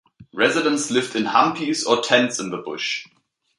Residents 0.33 0.89
lived 0.89 1.15
in 1.15 1.25
humpies 1.25 1.83
or 1.85 2.01
tents 2.01 2.39
in 2.39 2.49
the 2.49 2.57
bush. 2.57 3.05